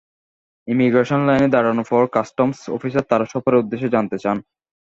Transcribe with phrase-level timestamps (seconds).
[0.67, 4.37] Immigration লাইনে দাঁড়ানোর পর কাস্টমস অফিসার তাঁর সফরের উদ্দেশ্য জানতে চান।